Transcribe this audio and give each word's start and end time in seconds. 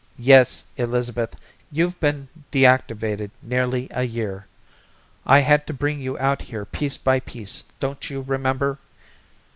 Yes, 0.17 0.63
Elizabeth. 0.77 1.35
You've 1.71 1.99
been 1.99 2.27
deactivated 2.51 3.29
nearly 3.43 3.87
a 3.91 4.01
year. 4.01 4.47
I 5.27 5.41
had 5.41 5.67
to 5.67 5.73
bring 5.73 5.99
you 5.99 6.17
out 6.17 6.41
here 6.41 6.65
piece 6.65 6.97
by 6.97 7.19
piece, 7.19 7.65
don't 7.79 8.09
you 8.09 8.21
remember? 8.21 8.79